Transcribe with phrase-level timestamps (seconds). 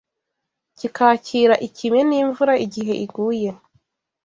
[0.77, 3.49] kikakira ikime n’imvura igihe iguye